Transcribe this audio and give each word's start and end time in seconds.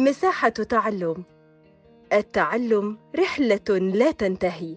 مساحة 0.00 0.48
تعلم. 0.48 1.24
التعلم 2.12 2.98
رحلة 3.18 3.78
لا 3.78 4.10
تنتهي. 4.10 4.76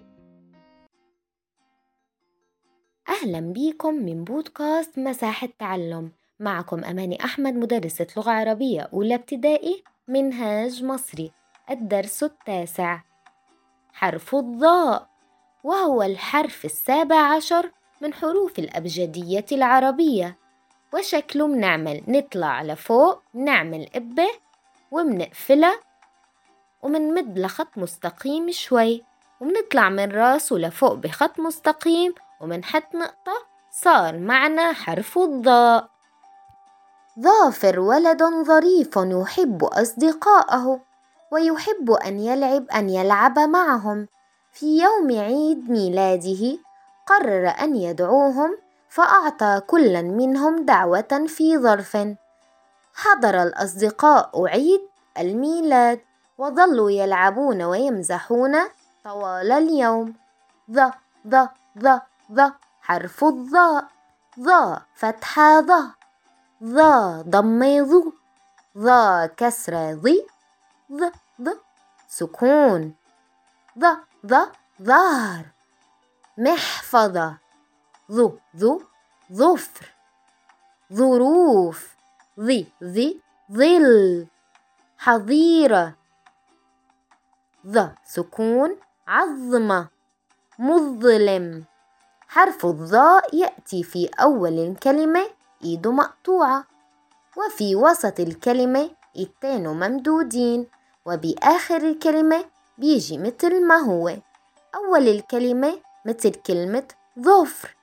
أهلا 3.09 3.39
بيكم 3.39 3.93
من 3.93 4.23
بودكاست 4.23 4.99
مساحة 4.99 5.49
تعلم. 5.59 6.11
معكم 6.39 6.83
أماني 6.83 7.25
أحمد 7.25 7.53
مدرسة 7.53 8.07
لغة 8.17 8.31
عربية 8.31 8.81
أولى 8.81 9.15
ابتدائي 9.15 9.83
منهاج 10.07 10.83
مصري. 10.83 11.31
الدرس 11.69 12.23
التاسع. 12.23 12.99
حرف 13.93 14.35
الضاء. 14.35 15.09
وهو 15.63 16.03
الحرف 16.03 16.65
السابع 16.65 17.35
عشر 17.35 17.71
من 18.01 18.13
حروف 18.13 18.59
الأبجدية 18.59 19.45
العربية. 19.51 20.37
وشكله 20.93 21.47
بنعمل 21.47 22.03
نطلع 22.07 22.63
لفوق 22.63 23.21
نعمل 23.33 23.89
إبة 23.95 24.27
ومنقفلها 24.93 25.79
ومنمد 26.81 27.39
لخط 27.39 27.77
مستقيم 27.77 28.51
شوي 28.51 29.03
ومنطلع 29.41 29.89
من 29.89 30.11
راسه 30.11 30.55
لفوق 30.55 30.93
بخط 30.93 31.39
مستقيم 31.39 32.13
ومنحط 32.41 32.95
نقطة 32.95 33.33
صار 33.71 34.17
معنا 34.17 34.73
حرف 34.73 35.17
الضاء. 35.17 35.89
ظافر 37.19 37.79
ولد 37.79 38.23
ظريف 38.23 38.97
يحب 38.97 39.63
أصدقاءه 39.63 40.79
ويحب 41.31 41.91
أن 41.91 42.19
يلعب 42.19 42.69
أن 42.69 42.89
يلعب 42.89 43.39
معهم. 43.39 44.07
في 44.51 44.81
يوم 44.81 45.19
عيد 45.19 45.71
ميلاده 45.71 46.57
قرر 47.07 47.47
أن 47.47 47.75
يدعوهم 47.75 48.57
فأعطى 48.89 49.61
كلا 49.67 50.01
منهم 50.01 50.65
دعوة 50.65 51.25
في 51.27 51.57
ظرف. 51.57 51.97
حضر 52.93 53.43
الأصدقاء 53.43 54.47
عيد 54.47 54.81
الميلاد 55.17 56.01
وظلوا 56.37 56.91
يلعبون 56.91 57.61
ويمزحون 57.61 58.55
طوال 59.03 59.51
اليوم. 59.51 60.13
ظ 60.71 60.79
ظ 61.27 61.35
ظ 61.79 61.99
ظ 62.31 62.51
حرف 62.81 63.23
الظاء 63.23 63.87
ظا 64.39 64.81
فتحة 64.95 65.61
ظ 65.61 65.71
ظا 66.63 67.21
ضم 67.21 67.85
ظو 67.85 68.13
ظا 68.77 69.25
كسرة 69.25 69.93
ظي 69.93 70.25
ظ 70.91 71.01
ظ 71.41 71.49
سكون 72.07 72.93
ظ 73.79 73.85
ظ 74.25 74.33
ظهر 74.81 75.45
محفظة 76.37 77.37
ظو 78.11 78.37
ذو 78.55 78.81
ظفر 79.33 79.93
ظروف. 80.93 81.92
ظي 82.39 82.65
ظي 82.83 83.19
ظل 83.51 84.27
حظيرة. 84.97 85.95
ظ 87.67 87.79
سكون 88.05 88.75
عظمة 89.07 89.87
مظلم. 90.59 91.63
حرف 92.27 92.65
الظاء 92.65 93.35
يأتي 93.35 93.83
في 93.83 94.09
أول 94.19 94.59
الكلمة 94.59 95.27
إيده 95.63 95.91
مقطوعة 95.91 96.65
وفي 97.37 97.75
وسط 97.75 98.19
الكلمة 98.19 98.89
التين 99.17 99.67
ممدودين 99.67 100.67
وبآخر 101.05 101.77
الكلمة 101.77 102.45
بيجي 102.77 103.17
مثل 103.17 103.67
ما 103.67 103.75
هو. 103.75 104.17
أول 104.75 105.07
الكلمة 105.07 105.79
مثل 106.05 106.31
كلمة 106.31 106.87
ظفر 107.19 107.75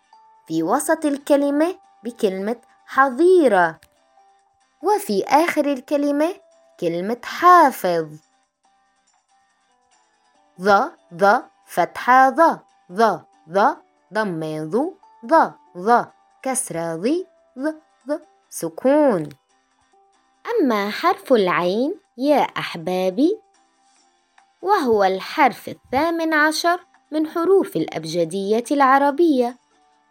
في 0.46 0.62
وسط 0.62 1.04
الكلمة 1.04 1.74
بكلمة 2.04 2.56
حظيرة. 2.86 3.80
وفي 4.82 5.24
آخر 5.24 5.72
الكلمة 5.72 6.34
كلمة 6.80 7.20
حافظ. 7.24 8.06
ظ 10.60 10.70
ظ 11.14 11.24
فتحة 11.66 12.30
ظ 12.30 12.58
ظ 12.92 13.18
ظ 13.50 13.58
ضم 14.12 14.70
ظ 14.70 14.76
ظ 15.26 15.50
ظ 15.78 16.04
كسرة 16.42 16.96
ظ 16.96 17.06
ظ 17.58 17.74
ظ 18.08 18.18
سكون. 18.50 19.28
أما 20.50 20.90
حرف 20.90 21.32
العين 21.32 21.94
يا 22.18 22.40
أحبابي 22.40 23.38
وهو 24.62 25.04
الحرف 25.04 25.68
الثامن 25.68 26.34
عشر 26.34 26.80
من 27.10 27.26
حروف 27.26 27.76
الأبجدية 27.76 28.64
العربية 28.70 29.56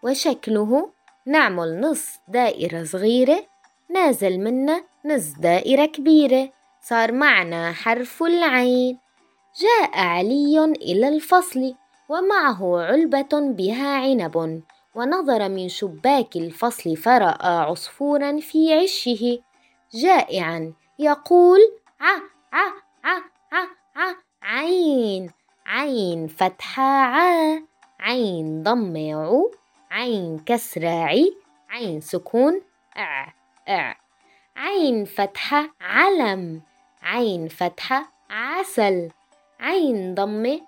وشكله 0.03 0.91
نعمل 1.25 1.81
نص 1.81 2.19
دائرة 2.28 2.84
صغيرة 2.84 3.46
نازل 3.90 4.40
منها 4.40 4.84
نص 5.06 5.34
دائرة 5.40 5.86
كبيرة 5.86 6.50
صار 6.82 7.12
معنا 7.12 7.72
حرف 7.72 8.24
العين. 8.24 9.00
جاء 9.62 10.00
علي 10.00 10.64
إلى 10.66 11.08
الفصل 11.08 11.76
ومعه 12.10 12.80
علبة 12.80 13.30
بها 13.34 13.98
عنب 13.98 14.62
ونظر 14.96 15.50
من 15.50 15.70
شباك 15.70 16.36
الفصل 16.36 16.96
فرأى 16.96 17.58
عصفورا 17.58 18.40
في 18.40 18.74
عشه. 18.74 19.40
جائعا 19.94 20.74
يقول 21.00 21.60
ع 22.02 22.16
ع 22.54 22.68
ع 23.04 23.18
ع 23.54 23.64
ع 23.96 24.16
عين 24.42 25.32
عين 25.66 26.28
فتحة 26.28 26.84
ع 26.84 27.60
عين 28.00 28.64
ضم 28.64 29.12
عو 29.14 29.52
عين 29.92 30.40
كسرة 30.46 31.04
عي 31.04 31.34
عين 31.70 32.02
سكون 32.02 32.62
أع 32.98 33.39
أع 33.69 33.96
عين 34.56 35.06
فتحة 35.06 35.69
علم. 35.81 36.62
عين 37.03 37.47
فتحة 37.47 38.12
عسل. 38.30 39.09
عين 39.59 40.16
ضمة 40.16 40.62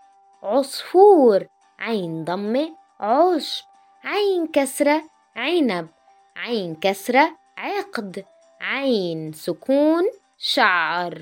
عصفور. 0.43 1.45
عين 1.79 2.25
ضمة 2.25 2.75
عشب. 2.99 3.65
عين 4.03 4.47
كسرة 4.47 5.03
عنب. 5.35 5.87
عين 6.35 6.75
كسرة 6.75 7.31
عقد. 7.57 8.25
عين 8.61 9.33
سكون 9.33 10.03
شعر. 10.37 11.21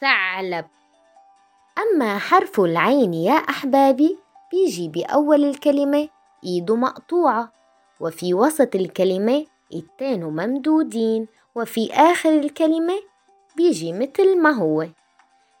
ثعلب. 0.00 0.66
أما 1.78 2.18
حرف 2.18 2.60
العين 2.60 3.14
يا 3.14 3.34
أحبابي 3.34 4.18
بيجي 4.52 4.88
بأول 4.88 5.44
الكلمة 5.44 6.08
إيده 6.44 6.76
مقطوعة. 6.76 7.52
وفي 8.00 8.34
وسط 8.34 8.74
الكلمة 8.74 9.46
التين 9.74 10.24
ممدودين 10.24 11.28
وفي 11.54 11.92
آخر 11.92 12.28
الكلمة 12.28 13.02
بيجي 13.56 13.92
مثل 13.92 14.38
ما 14.42 14.50
هو. 14.50 14.86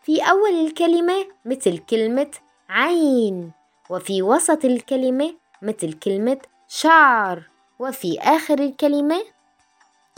في 0.02 0.30
أول 0.30 0.66
الكلمة 0.66 1.26
مثل 1.44 1.78
كلمة 1.78 2.30
عين 2.68 3.52
وفي 3.90 4.22
وسط 4.22 4.64
الكلمة 4.64 5.34
مثل 5.62 5.92
كلمة 5.92 6.38
شعر 6.68 7.42
وفي 7.78 8.18
آخر 8.20 8.58
الكلمة 8.58 9.22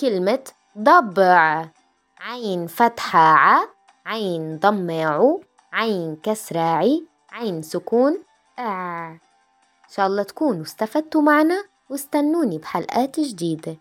كلمة 0.01 0.45
ضبع. 0.79 1.69
عين 2.21 2.67
فتحة 2.67 3.19
ع 3.19 3.61
عين 4.07 4.59
ضم 4.59 4.91
عو 4.91 5.41
عين 5.73 6.17
كسرة 6.23 6.61
عي 6.61 7.05
عين 7.33 7.63
سكون 7.63 8.23
أع 8.59 9.11
إن 9.11 9.95
شاء 9.95 10.07
الله 10.07 10.23
تكونوا 10.23 10.63
استفدتوا 10.63 11.23
معنا. 11.23 11.65
واستنوني 11.89 12.59
بحلقات 12.59 13.21
جديدة. 13.21 13.77